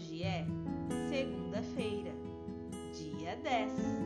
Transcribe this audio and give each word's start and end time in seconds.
hoje 0.00 0.22
é 0.22 0.46
segunda-feira, 1.10 2.12
dia 2.94 3.36
10. 3.36 3.99